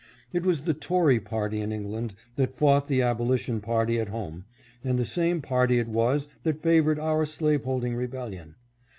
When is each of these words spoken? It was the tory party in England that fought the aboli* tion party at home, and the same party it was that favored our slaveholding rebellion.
It 0.33 0.41
was 0.43 0.61
the 0.63 0.73
tory 0.73 1.19
party 1.19 1.61
in 1.61 1.71
England 1.71 2.15
that 2.35 2.55
fought 2.55 2.87
the 2.87 3.01
aboli* 3.03 3.37
tion 3.37 3.61
party 3.61 3.99
at 3.99 4.09
home, 4.09 4.45
and 4.83 4.97
the 4.97 5.05
same 5.05 5.43
party 5.43 5.77
it 5.77 5.87
was 5.87 6.27
that 6.41 6.63
favored 6.63 6.97
our 6.97 7.23
slaveholding 7.23 7.93
rebellion. 7.95 8.55